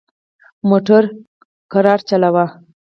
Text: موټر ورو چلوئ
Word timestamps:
موټر 0.69 1.03
ورو 1.73 1.95
چلوئ 2.07 2.45